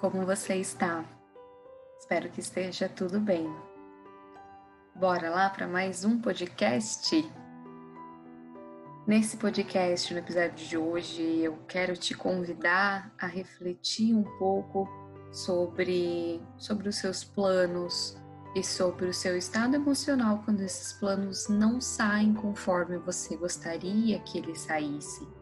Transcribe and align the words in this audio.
como 0.00 0.24
você 0.24 0.54
está? 0.54 1.04
Espero 1.98 2.30
que 2.30 2.40
esteja 2.40 2.88
tudo 2.88 3.18
bem. 3.18 3.52
Bora 4.94 5.28
lá 5.28 5.50
para 5.50 5.66
mais 5.66 6.04
um 6.04 6.20
podcast? 6.20 7.28
Nesse 9.06 9.36
podcast, 9.36 10.12
no 10.12 10.20
episódio 10.20 10.66
de 10.66 10.76
hoje, 10.76 11.22
eu 11.40 11.58
quero 11.66 11.96
te 11.96 12.14
convidar 12.14 13.12
a 13.18 13.26
refletir 13.26 14.14
um 14.14 14.22
pouco 14.38 14.88
sobre, 15.32 16.40
sobre 16.56 16.88
os 16.88 16.96
seus 16.96 17.24
planos 17.24 18.16
e 18.54 18.62
sobre 18.62 19.06
o 19.06 19.14
seu 19.14 19.36
estado 19.36 19.74
emocional 19.74 20.42
quando 20.44 20.60
esses 20.60 20.92
planos 20.92 21.48
não 21.48 21.80
saem 21.80 22.34
conforme 22.34 22.98
você 22.98 23.36
gostaria 23.36 24.20
que 24.20 24.38
eles 24.38 24.60
saíssem. 24.60 25.37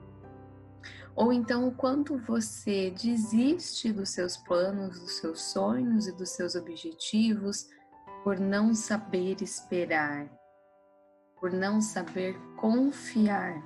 Ou 1.17 1.33
então 1.33 1.67
o 1.67 1.73
quanto 1.73 2.19
você 2.19 2.91
desiste 2.91 3.91
dos 3.91 4.11
seus 4.11 4.37
planos, 4.37 5.01
dos 5.01 5.12
seus 5.12 5.41
sonhos 5.41 6.07
e 6.07 6.12
dos 6.12 6.30
seus 6.30 6.55
objetivos 6.55 7.66
por 8.23 8.38
não 8.38 8.74
saber 8.74 9.41
esperar, 9.41 10.29
por 11.41 11.51
não 11.51 11.80
saber 11.80 12.38
confiar. 12.57 13.62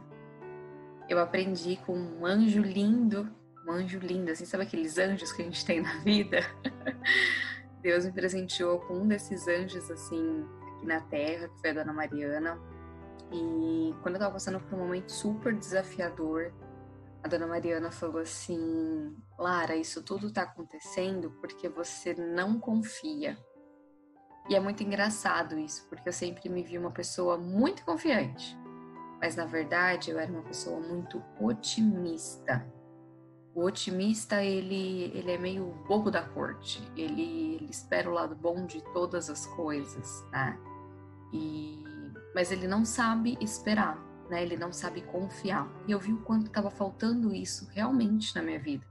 Eu 1.09 1.19
aprendi 1.19 1.77
com 1.85 1.99
um 1.99 2.25
anjo 2.25 2.63
lindo, 2.63 3.29
um 3.67 3.73
anjo 3.73 3.99
lindo, 3.99 4.31
assim, 4.31 4.45
sabe 4.45 4.63
aqueles 4.63 4.97
anjos 4.97 5.33
que 5.33 5.43
a 5.43 5.45
gente 5.45 5.65
tem 5.67 5.81
na 5.81 5.99
vida? 5.99 6.39
Deus 7.83 8.05
me 8.05 8.13
presenteou 8.13 8.79
com 8.81 8.99
um 8.99 9.09
desses 9.09 9.49
anjos, 9.49 9.91
assim, 9.91 10.47
aqui 10.77 10.87
na 10.87 11.01
Terra, 11.01 11.49
que 11.49 11.61
foi 11.61 11.71
a 11.71 11.75
Dona 11.75 11.93
Mariana. 11.93 12.59
E 13.33 13.95
quando 14.03 14.17
eu 14.17 14.21
tava 14.21 14.35
passando 14.35 14.61
por 14.61 14.79
um 14.79 14.85
momento 14.85 15.11
super 15.11 15.55
desafiador, 15.55 16.53
a 17.23 17.29
dona 17.29 17.47
Mariana 17.47 17.91
falou 17.91 18.21
assim: 18.21 19.17
Lara, 19.39 19.77
isso 19.77 20.03
tudo 20.03 20.29
está 20.29 20.43
acontecendo 20.43 21.31
porque 21.41 21.69
você 21.69 22.15
não 22.15 22.59
confia. 22.59 23.39
E 24.49 24.55
é 24.55 24.61
muito 24.61 24.83
engraçado 24.83 25.59
isso, 25.59 25.87
porque 25.89 26.09
eu 26.09 26.13
sempre 26.13 26.49
me 26.49 26.63
vi 26.63 26.79
uma 26.79 26.91
pessoa 26.91 27.37
muito 27.37 27.85
confiante, 27.85 28.59
mas 29.21 29.37
na 29.37 29.45
verdade 29.45 30.11
eu 30.11 30.19
era 30.19 30.33
uma 30.33 30.43
pessoa 30.43 30.81
muito 30.81 31.23
otimista. 31.39 32.67
O 33.55 33.65
otimista, 33.65 34.43
ele, 34.43 35.13
ele 35.15 35.31
é 35.31 35.39
meio 35.39 35.67
bobo 35.87 36.11
da 36.11 36.23
corte, 36.23 36.83
ele, 36.97 37.55
ele 37.55 37.71
espera 37.71 38.09
o 38.09 38.15
lado 38.15 38.35
bom 38.35 38.65
de 38.65 38.83
todas 38.93 39.29
as 39.29 39.45
coisas, 39.47 40.25
né? 40.33 40.59
E, 41.33 41.85
mas 42.35 42.51
ele 42.51 42.67
não 42.67 42.85
sabe 42.85 43.37
esperar 43.41 44.10
né? 44.31 44.43
Ele 44.43 44.57
não 44.57 44.73
sabe 44.73 45.03
confiar. 45.03 45.69
E 45.87 45.93
eu 45.93 45.99
vi 45.99 46.13
o 46.13 46.23
quanto 46.23 46.47
estava 46.47 46.71
faltando 46.71 47.35
isso 47.35 47.69
realmente 47.73 48.35
na 48.35 48.43
minha 48.43 48.59
vida. 48.59 48.87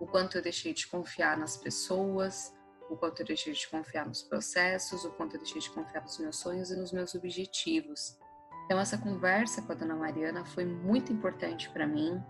O 0.00 0.06
quanto 0.06 0.36
eu 0.36 0.42
deixei 0.42 0.72
de 0.72 0.86
confiar 0.88 1.36
nas 1.36 1.56
pessoas, 1.56 2.52
o 2.90 2.96
quanto 2.96 3.20
eu 3.20 3.26
deixei 3.26 3.52
de 3.52 3.68
confiar 3.68 4.06
nos 4.06 4.22
processos, 4.22 5.04
o 5.04 5.10
quanto 5.12 5.36
eu 5.36 5.40
deixei 5.40 5.60
de 5.60 5.70
confiar 5.70 6.02
nos 6.02 6.18
meus 6.18 6.36
sonhos 6.38 6.70
e 6.70 6.76
nos 6.76 6.92
meus 6.92 7.14
objetivos. 7.14 8.18
Então 8.64 8.80
essa 8.80 8.98
conversa 8.98 9.62
com 9.62 9.72
a 9.72 9.74
dona 9.74 9.94
Mariana 9.94 10.44
foi 10.44 10.64
muito 10.64 11.12
importante 11.12 11.68
para 11.70 11.86
mim, 11.86 12.22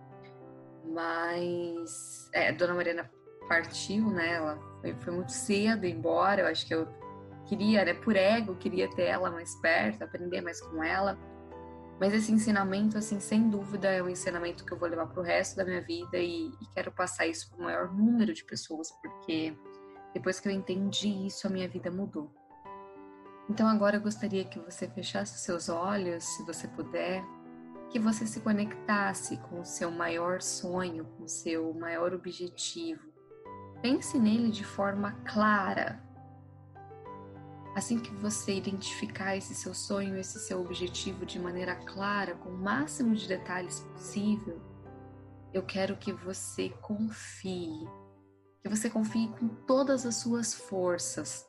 mas 0.84 2.28
é, 2.32 2.48
a 2.48 2.52
dona 2.52 2.74
Mariana 2.74 3.10
partiu, 3.48 4.10
né? 4.10 4.34
Ela 4.34 4.58
foi, 5.00 5.12
muito 5.12 5.32
cedo 5.32 5.84
embora. 5.84 6.42
Eu 6.42 6.46
acho 6.46 6.66
que 6.66 6.74
eu 6.74 6.88
queria, 7.46 7.84
né, 7.84 7.94
por 7.94 8.16
ego, 8.16 8.56
queria 8.56 8.88
ter 8.90 9.04
ela 9.04 9.30
mais 9.30 9.54
perto, 9.56 10.02
aprender 10.02 10.40
mais 10.40 10.60
com 10.60 10.82
ela. 10.82 11.18
Mas 12.00 12.12
esse 12.12 12.32
ensinamento, 12.32 12.98
assim, 12.98 13.20
sem 13.20 13.48
dúvida, 13.48 13.88
é 13.88 14.02
um 14.02 14.08
ensinamento 14.08 14.64
que 14.64 14.72
eu 14.72 14.78
vou 14.78 14.88
levar 14.88 15.06
para 15.06 15.20
o 15.20 15.24
resto 15.24 15.56
da 15.56 15.64
minha 15.64 15.80
vida 15.80 16.18
e, 16.18 16.48
e 16.48 16.66
quero 16.74 16.90
passar 16.90 17.26
isso 17.26 17.48
para 17.50 17.58
o 17.58 17.62
maior 17.62 17.94
número 17.94 18.32
de 18.32 18.44
pessoas, 18.44 18.90
porque 19.02 19.56
depois 20.12 20.40
que 20.40 20.48
eu 20.48 20.52
entendi 20.52 21.26
isso, 21.26 21.46
a 21.46 21.50
minha 21.50 21.68
vida 21.68 21.90
mudou. 21.90 22.32
Então 23.48 23.66
agora 23.68 23.96
eu 23.96 24.00
gostaria 24.00 24.44
que 24.44 24.58
você 24.58 24.88
fechasse 24.88 25.38
seus 25.38 25.68
olhos, 25.68 26.24
se 26.24 26.42
você 26.44 26.66
puder, 26.68 27.24
que 27.90 27.98
você 27.98 28.26
se 28.26 28.40
conectasse 28.40 29.36
com 29.36 29.60
o 29.60 29.64
seu 29.64 29.90
maior 29.90 30.40
sonho, 30.40 31.04
com 31.04 31.24
o 31.24 31.28
seu 31.28 31.74
maior 31.74 32.14
objetivo. 32.14 33.12
Pense 33.82 34.18
nele 34.18 34.50
de 34.50 34.64
forma 34.64 35.12
clara, 35.24 36.02
Assim 37.74 37.98
que 37.98 38.14
você 38.14 38.54
identificar 38.54 39.36
esse 39.36 39.54
seu 39.54 39.72
sonho, 39.72 40.18
esse 40.18 40.38
seu 40.38 40.60
objetivo 40.60 41.24
de 41.24 41.38
maneira 41.38 41.74
clara, 41.74 42.34
com 42.34 42.50
o 42.50 42.58
máximo 42.58 43.14
de 43.14 43.26
detalhes 43.26 43.80
possível, 43.80 44.60
eu 45.54 45.62
quero 45.62 45.96
que 45.96 46.12
você 46.12 46.68
confie, 46.80 47.88
que 48.62 48.68
você 48.68 48.90
confie 48.90 49.28
com 49.28 49.48
todas 49.48 50.04
as 50.04 50.16
suas 50.16 50.52
forças 50.52 51.46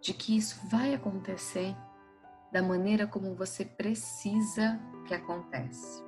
de 0.00 0.14
que 0.14 0.36
isso 0.36 0.58
vai 0.68 0.94
acontecer 0.94 1.76
da 2.52 2.62
maneira 2.62 3.06
como 3.06 3.34
você 3.34 3.64
precisa 3.64 4.80
que 5.06 5.12
aconteça. 5.14 6.02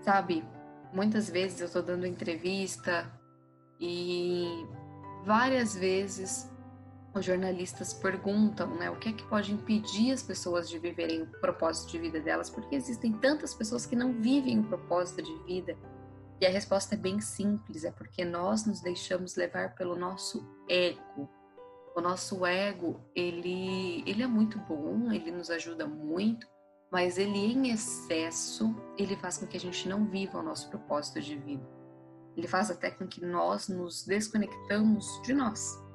Sabe, 0.00 0.44
muitas 0.92 1.28
vezes 1.28 1.60
eu 1.60 1.66
estou 1.66 1.82
dando 1.82 2.06
entrevista 2.06 3.12
e 3.80 4.66
várias 5.24 5.74
vezes 5.74 6.50
os 7.18 7.24
jornalistas 7.24 7.92
perguntam, 7.92 8.74
né, 8.76 8.90
o 8.90 8.96
que 8.96 9.08
é 9.08 9.12
que 9.12 9.24
pode 9.24 9.52
impedir 9.52 10.12
as 10.12 10.22
pessoas 10.22 10.68
de 10.68 10.78
viverem 10.78 11.22
o 11.22 11.26
propósito 11.40 11.90
de 11.90 11.98
vida 11.98 12.20
delas? 12.20 12.50
Porque 12.50 12.74
existem 12.74 13.12
tantas 13.12 13.54
pessoas 13.54 13.86
que 13.86 13.96
não 13.96 14.20
vivem 14.20 14.60
o 14.60 14.64
propósito 14.64 15.22
de 15.22 15.44
vida. 15.44 15.76
E 16.40 16.46
a 16.46 16.50
resposta 16.50 16.94
é 16.94 16.98
bem 16.98 17.20
simples, 17.20 17.84
é 17.84 17.90
porque 17.90 18.24
nós 18.24 18.66
nos 18.66 18.80
deixamos 18.80 19.36
levar 19.36 19.74
pelo 19.74 19.96
nosso 19.96 20.46
ego. 20.68 21.30
O 21.96 22.00
nosso 22.00 22.44
ego, 22.44 23.00
ele, 23.14 24.02
ele 24.06 24.22
é 24.22 24.26
muito 24.26 24.58
bom, 24.58 25.10
ele 25.10 25.30
nos 25.30 25.50
ajuda 25.50 25.86
muito, 25.86 26.46
mas 26.90 27.16
ele 27.16 27.38
em 27.38 27.70
excesso, 27.70 28.74
ele 28.98 29.16
faz 29.16 29.38
com 29.38 29.46
que 29.46 29.56
a 29.56 29.60
gente 29.60 29.88
não 29.88 30.04
viva 30.04 30.38
o 30.38 30.42
nosso 30.42 30.68
propósito 30.68 31.20
de 31.20 31.36
vida. 31.36 31.66
Ele 32.36 32.46
faz 32.46 32.70
até 32.70 32.90
com 32.90 33.06
que 33.06 33.24
nós 33.24 33.68
nos 33.68 34.04
desconectamos 34.04 35.06
de 35.22 35.32
nós. 35.32 35.85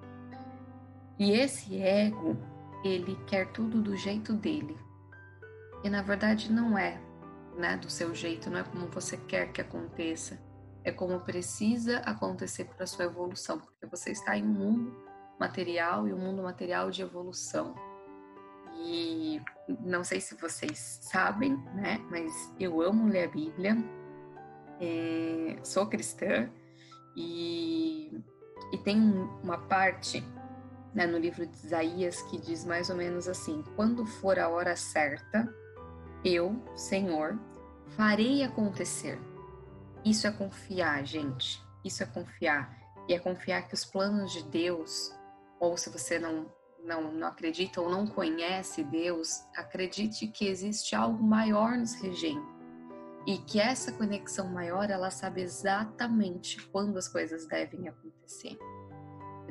E 1.22 1.34
esse 1.34 1.80
ego, 1.80 2.36
ele 2.84 3.16
quer 3.28 3.52
tudo 3.52 3.80
do 3.80 3.96
jeito 3.96 4.34
dele. 4.34 4.76
E 5.84 5.90
na 5.90 6.02
verdade 6.02 6.52
não 6.52 6.76
é, 6.76 7.00
né, 7.56 7.78
do 7.78 7.92
seu 7.92 8.16
jeito, 8.16 8.50
não 8.50 8.58
é 8.58 8.64
como 8.64 8.88
você 8.88 9.18
quer 9.18 9.52
que 9.52 9.62
aconteça. 9.62 10.42
É 10.84 10.92
como 10.92 11.20
precisa 11.20 12.00
acontecer 12.00 12.66
para 12.66 12.88
sua 12.88 13.06
evolução, 13.06 13.60
porque 13.60 13.86
você 13.86 14.10
está 14.10 14.36
em 14.36 14.44
um 14.44 14.48
mundo 14.48 14.98
material 15.40 16.08
e 16.08 16.14
um 16.14 16.18
mundo 16.18 16.42
material 16.42 16.90
de 16.90 17.04
evolução. 17.04 17.76
E 18.80 19.40
não 19.80 20.04
sei 20.04 20.20
se 20.20 20.34
vocês 20.34 21.02
sabem, 21.04 21.56
né, 21.76 22.04
mas 22.10 22.52
eu 22.60 22.82
amo 22.82 23.08
ler 23.08 23.26
a 23.26 23.32
Bíblia, 23.32 23.78
é, 24.80 25.60
sou 25.64 25.86
cristã 25.86 26.50
e, 27.16 28.12
e 28.74 28.78
tem 28.80 29.00
uma 29.44 29.60
parte 29.60 30.26
né, 30.94 31.08
no 31.08 31.18
livro 31.18 31.46
de 31.46 31.56
Isaías, 31.56 32.22
que 32.24 32.38
diz 32.38 32.66
mais 32.66 32.90
ou 32.90 32.96
menos 32.96 33.28
assim: 33.28 33.64
Quando 33.76 34.06
for 34.06 34.38
a 34.40 34.50
hora 34.50 34.76
certa, 34.76 35.54
eu, 36.24 36.62
Senhor, 36.76 37.40
farei 37.96 38.44
acontecer. 38.44 39.20
Isso 40.04 40.28
é 40.28 40.32
confiar, 40.32 41.06
gente. 41.06 41.62
Isso 41.84 42.04
é 42.04 42.06
confiar. 42.06 42.78
E 43.08 43.14
é 43.14 43.20
confiar 43.20 43.68
que 43.68 43.74
os 43.74 43.86
planos 43.86 44.32
de 44.32 44.44
Deus, 44.44 45.14
ou 45.60 45.78
se 45.78 45.90
você 45.90 46.20
não, 46.20 46.52
não, 46.84 47.12
não 47.12 47.28
acredita 47.28 47.82
ou 47.82 47.90
não 47.90 48.06
conhece 48.08 48.84
Deus, 48.84 49.44
acredite 49.56 50.28
que 50.28 50.48
existe 50.48 50.96
algo 50.96 51.24
maior 51.24 51.78
nos 51.78 51.94
regendo. 51.96 52.46
E 53.26 53.38
que 53.38 53.60
essa 53.60 53.92
conexão 53.92 54.48
maior, 54.48 54.90
ela 54.90 55.12
sabe 55.12 55.42
exatamente 55.42 56.60
quando 56.70 56.98
as 56.98 57.08
coisas 57.08 57.46
devem 57.46 57.88
acontecer. 57.88 58.58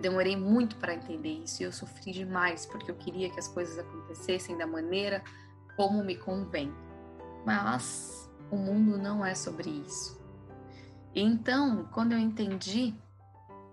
Demorei 0.00 0.34
muito 0.34 0.76
para 0.76 0.94
entender 0.94 1.42
isso 1.44 1.62
e 1.62 1.66
eu 1.66 1.72
sofri 1.72 2.10
demais 2.10 2.64
porque 2.64 2.90
eu 2.90 2.94
queria 2.94 3.28
que 3.28 3.38
as 3.38 3.48
coisas 3.48 3.78
acontecessem 3.78 4.56
da 4.56 4.66
maneira 4.66 5.22
como 5.76 6.02
me 6.02 6.16
convém. 6.16 6.72
Mas 7.44 8.30
o 8.50 8.56
mundo 8.56 8.96
não 8.96 9.24
é 9.24 9.34
sobre 9.34 9.68
isso. 9.68 10.18
E 11.14 11.20
então, 11.20 11.88
quando 11.92 12.12
eu 12.12 12.18
entendi 12.18 12.94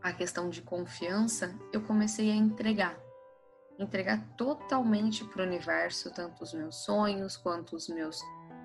a 0.04 0.12
questão 0.12 0.50
de 0.50 0.62
confiança, 0.62 1.56
eu 1.72 1.82
comecei 1.82 2.30
a 2.30 2.36
entregar. 2.36 2.98
Entregar 3.80 4.28
totalmente 4.36 5.24
para 5.24 5.44
o 5.44 5.46
universo, 5.46 6.12
tanto 6.12 6.44
os 6.44 6.54
meus 6.54 6.76
sonhos, 6.84 7.38
quanto 7.38 7.76
os 7.76 7.88
meus 7.88 8.20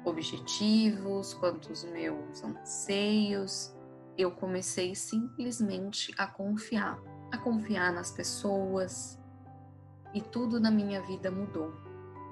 objetivos, 0.05 1.35
quanto 1.35 1.71
os 1.71 1.85
meus 1.85 2.43
anseios. 2.43 3.73
Eu 4.17 4.33
comecei 4.33 4.95
simplesmente 4.95 6.13
a 6.19 6.27
confiar 6.27 6.99
a 7.33 7.39
confiar 7.39 7.93
nas 7.93 8.13
pessoas 8.13 9.19
e 10.15 10.21
tudo 10.21 10.61
na 10.61 10.71
minha 10.71 11.01
vida 11.01 11.31
mudou. 11.31 11.73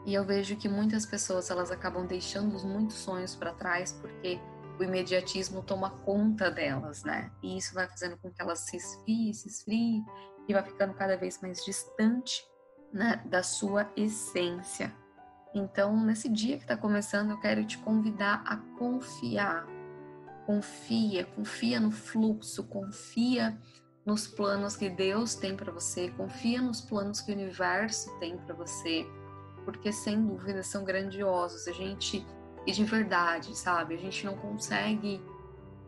E 0.07 0.15
eu 0.15 0.25
vejo 0.25 0.57
que 0.57 0.69
muitas 0.69 1.05
pessoas 1.05 1.51
elas 1.51 1.71
acabam 1.71 2.07
deixando 2.07 2.59
muitos 2.65 2.97
sonhos 2.97 3.35
para 3.35 3.53
trás 3.53 3.93
porque 3.93 4.39
o 4.79 4.85
imediatismo 4.85 5.63
toma 5.63 5.91
conta 5.91 6.51
delas, 6.51 7.03
né? 7.05 7.31
E 7.43 7.57
isso 7.57 7.75
vai 7.75 7.87
fazendo 7.87 8.17
com 8.19 8.31
que 8.31 8.41
elas 8.41 8.61
se 8.61 8.77
esfrie, 8.77 9.35
se 9.35 9.49
esfrie 9.49 10.03
e 10.49 10.53
vai 10.55 10.63
ficando 10.63 10.95
cada 10.95 11.17
vez 11.17 11.41
mais 11.41 11.65
distante 11.65 12.47
né, 12.93 13.23
da 13.27 13.43
sua 13.43 13.91
essência. 13.97 14.95
Então, 15.55 15.97
nesse 16.03 16.29
dia 16.29 16.57
que 16.57 16.63
está 16.63 16.77
começando, 16.77 17.31
eu 17.31 17.41
quero 17.41 17.65
te 17.65 17.77
convidar 17.79 18.43
a 18.47 18.57
confiar. 18.79 19.67
Confia, 20.47 21.27
confia 21.27 21.79
no 21.79 21.91
fluxo, 21.91 22.65
confia 22.65 23.59
nos 24.11 24.27
planos 24.27 24.77
que 24.77 24.91
Deus 24.91 25.37
tem 25.37 25.57
para 25.57 25.71
você, 25.71 26.11
confia 26.11 26.61
nos 26.61 26.81
planos 26.81 27.21
que 27.21 27.31
o 27.31 27.35
universo 27.35 28.11
tem 28.19 28.37
para 28.37 28.53
você, 28.57 29.07
porque 29.65 29.93
sem 29.93 30.21
dúvida 30.27 30.65
são 30.65 30.83
grandiosos. 30.83 31.69
A 31.69 31.73
gente 31.73 32.27
e 32.67 32.73
de 32.73 32.85
verdade, 32.85 33.57
sabe? 33.57 33.95
A 33.95 33.99
gente 33.99 34.27
não 34.27 34.37
consegue 34.37 35.23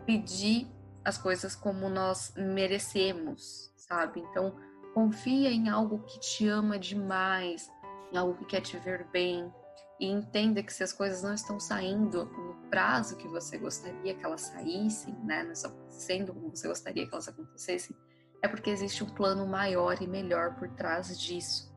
pedir 0.07 0.71
as 1.05 1.19
coisas 1.19 1.57
como 1.57 1.89
nós 1.89 2.33
merecemos, 2.37 3.73
sabe? 3.77 4.21
Então, 4.21 4.55
confia 4.95 5.51
em 5.51 5.69
algo 5.69 5.99
que 6.05 6.21
te 6.21 6.47
ama 6.47 6.79
demais, 6.79 7.69
em 8.13 8.17
algo 8.17 8.35
que 8.39 8.45
quer 8.45 8.61
te 8.61 8.79
ver 8.79 9.05
bem 9.13 9.53
e 9.99 10.07
entenda 10.07 10.63
que 10.63 10.73
se 10.73 10.85
as 10.85 10.93
coisas 10.93 11.25
não 11.25 11.35
estão 11.35 11.59
saindo 11.59 12.25
no 12.25 12.55
prazo 12.71 13.17
que 13.17 13.27
você 13.27 13.59
gostaria 13.59 14.15
que 14.15 14.25
elas 14.25 14.43
saíssem, 14.43 15.13
né, 15.25 15.43
não 15.43 15.71
acontecendo 15.71 16.33
como 16.33 16.51
você 16.51 16.69
gostaria 16.69 17.07
que 17.07 17.13
elas 17.13 17.29
acontecessem, 17.29 17.97
é 18.43 18.49
porque 18.49 18.71
existe 18.71 19.05
um 19.05 19.09
plano 19.09 19.47
maior 19.47 20.03
e 20.03 20.06
melhor 20.06 20.56
por 20.56 20.69
trás 20.69 21.19
disso. 21.19 21.73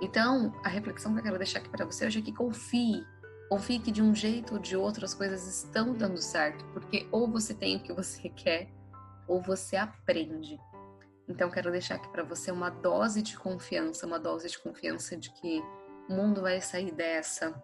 Então, 0.00 0.52
a 0.64 0.68
reflexão 0.68 1.12
que 1.12 1.20
eu 1.20 1.22
quero 1.22 1.38
deixar 1.38 1.60
aqui 1.60 1.68
para 1.68 1.84
você 1.86 2.06
hoje 2.06 2.18
é 2.18 2.22
que 2.22 2.32
confie 2.32 3.04
Confie 3.52 3.78
que 3.78 3.90
de 3.90 4.00
um 4.00 4.14
jeito 4.14 4.54
ou 4.54 4.58
de 4.58 4.74
outro 4.74 5.04
as 5.04 5.12
coisas 5.12 5.46
estão 5.46 5.92
dando 5.92 6.16
certo, 6.22 6.64
porque 6.72 7.06
ou 7.12 7.30
você 7.30 7.52
tem 7.52 7.76
o 7.76 7.80
que 7.82 7.92
você 7.92 8.30
quer, 8.34 8.70
ou 9.28 9.42
você 9.42 9.76
aprende. 9.76 10.58
Então 11.28 11.50
quero 11.50 11.70
deixar 11.70 11.96
aqui 11.96 12.08
para 12.08 12.22
você 12.22 12.50
uma 12.50 12.70
dose 12.70 13.20
de 13.20 13.36
confiança, 13.36 14.06
uma 14.06 14.18
dose 14.18 14.48
de 14.48 14.58
confiança 14.58 15.18
de 15.18 15.30
que 15.34 15.62
o 16.08 16.14
mundo 16.14 16.40
vai 16.40 16.62
sair 16.62 16.92
dessa, 16.92 17.54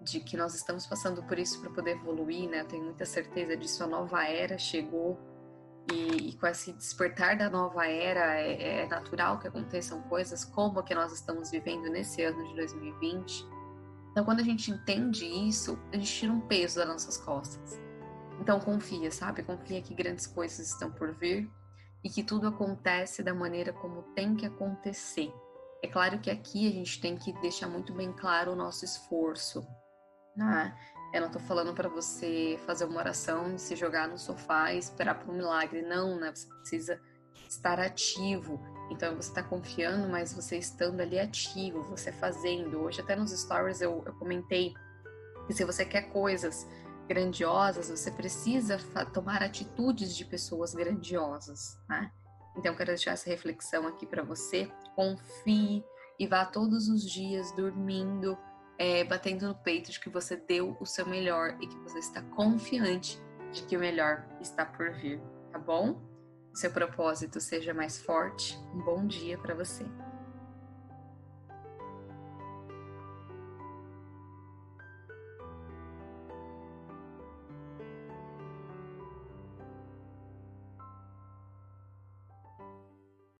de 0.00 0.20
que 0.20 0.36
nós 0.36 0.54
estamos 0.54 0.86
passando 0.86 1.20
por 1.24 1.40
isso 1.40 1.60
para 1.60 1.70
poder 1.70 1.96
evoluir, 1.96 2.48
né? 2.48 2.60
Eu 2.60 2.68
tenho 2.68 2.84
muita 2.84 3.04
certeza 3.04 3.56
disso. 3.56 3.82
A 3.82 3.88
nova 3.88 4.24
era 4.28 4.56
chegou 4.56 5.18
e, 5.92 6.30
e 6.30 6.36
com 6.36 6.46
esse 6.46 6.72
despertar 6.72 7.36
da 7.36 7.48
nova 7.48 7.86
era 7.86 8.40
é, 8.40 8.82
é 8.82 8.86
natural 8.88 9.38
que 9.38 9.48
aconteçam 9.48 10.02
coisas 10.02 10.44
como 10.44 10.80
a 10.80 10.82
que 10.82 10.94
nós 10.94 11.12
estamos 11.12 11.50
vivendo 11.50 11.88
nesse 11.90 12.22
ano 12.22 12.46
de 12.48 12.54
2020 12.56 13.56
então, 14.16 14.24
quando 14.24 14.40
a 14.40 14.44
gente 14.44 14.70
entende 14.70 15.26
isso, 15.26 15.78
a 15.92 15.96
gente 15.96 16.10
tira 16.10 16.32
um 16.32 16.40
peso 16.40 16.76
das 16.76 16.88
nossas 16.88 17.18
costas. 17.18 17.78
Então, 18.40 18.58
confia, 18.58 19.10
sabe? 19.10 19.42
Confia 19.42 19.82
que 19.82 19.94
grandes 19.94 20.26
coisas 20.26 20.70
estão 20.70 20.90
por 20.90 21.12
vir 21.12 21.50
e 22.02 22.08
que 22.08 22.22
tudo 22.22 22.48
acontece 22.48 23.22
da 23.22 23.34
maneira 23.34 23.74
como 23.74 24.04
tem 24.14 24.34
que 24.34 24.46
acontecer. 24.46 25.30
É 25.84 25.86
claro 25.86 26.18
que 26.18 26.30
aqui 26.30 26.66
a 26.66 26.72
gente 26.72 26.98
tem 26.98 27.18
que 27.18 27.30
deixar 27.42 27.68
muito 27.68 27.92
bem 27.92 28.10
claro 28.10 28.52
o 28.52 28.56
nosso 28.56 28.86
esforço, 28.86 29.66
né? 30.34 30.74
Eu 31.12 31.20
não 31.20 31.30
tô 31.30 31.38
falando 31.38 31.72
para 31.72 31.88
você 31.88 32.58
fazer 32.66 32.84
uma 32.84 32.98
oração 32.98 33.56
se 33.56 33.74
jogar 33.76 34.08
no 34.08 34.18
sofá 34.18 34.72
e 34.72 34.78
esperar 34.78 35.18
por 35.18 35.32
um 35.32 35.36
milagre, 35.36 35.82
não, 35.82 36.18
né? 36.18 36.32
Você 36.34 36.48
precisa 36.48 37.00
estar 37.48 37.78
ativo. 37.80 38.60
Então 38.90 39.14
você 39.16 39.28
está 39.28 39.42
confiando, 39.42 40.08
mas 40.08 40.32
você 40.32 40.56
estando 40.58 41.00
ali 41.00 41.18
ativo, 41.18 41.82
você 41.84 42.12
fazendo. 42.12 42.80
Hoje 42.80 43.00
até 43.00 43.16
nos 43.16 43.30
stories 43.30 43.80
eu, 43.80 44.02
eu 44.06 44.14
comentei 44.14 44.74
que 45.46 45.54
se 45.54 45.64
você 45.64 45.84
quer 45.84 46.12
coisas 46.12 46.66
grandiosas, 47.08 47.88
você 47.88 48.10
precisa 48.10 48.78
tomar 49.12 49.42
atitudes 49.42 50.16
de 50.16 50.24
pessoas 50.24 50.74
grandiosas, 50.74 51.78
né? 51.88 52.10
Então 52.56 52.72
eu 52.72 52.76
quero 52.76 52.88
deixar 52.88 53.12
essa 53.12 53.28
reflexão 53.28 53.86
aqui 53.86 54.06
para 54.06 54.22
você. 54.22 54.70
Confie 54.94 55.84
e 56.18 56.26
vá 56.26 56.44
todos 56.44 56.88
os 56.88 57.08
dias 57.08 57.52
dormindo, 57.52 58.36
é, 58.78 59.04
batendo 59.04 59.48
no 59.48 59.54
peito 59.54 59.90
de 59.90 59.98
que 60.00 60.08
você 60.08 60.36
deu 60.36 60.76
o 60.80 60.86
seu 60.86 61.06
melhor 61.06 61.56
e 61.60 61.66
que 61.66 61.76
você 61.80 61.98
está 61.98 62.22
confiante 62.22 63.20
de 63.52 63.62
que 63.62 63.76
o 63.76 63.80
melhor 63.80 64.26
está 64.40 64.64
por 64.66 64.92
vir, 64.92 65.20
tá 65.50 65.58
bom? 65.58 66.00
seu 66.56 66.70
propósito 66.70 67.38
seja 67.38 67.74
mais 67.74 68.00
forte. 68.00 68.58
Um 68.74 68.82
bom 68.82 69.06
dia 69.06 69.36
para 69.36 69.54
você. 69.54 69.84